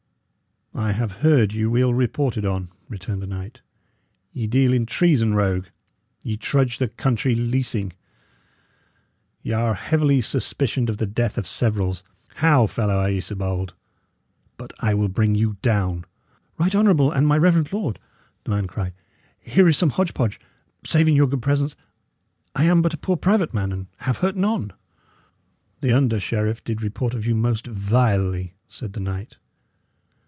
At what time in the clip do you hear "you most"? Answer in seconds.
27.25-27.67